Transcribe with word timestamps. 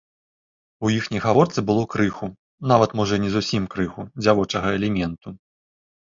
У 0.87 0.89
іхняй 0.91 1.19
гаворцы 1.25 1.59
было 1.67 1.83
крыху, 1.93 2.29
нават 2.71 2.95
можа 2.99 3.13
і 3.21 3.23
не 3.25 3.29
зусім 3.35 3.67
крыху, 3.75 4.01
дзявочага 4.23 4.73
элементу. 4.79 5.35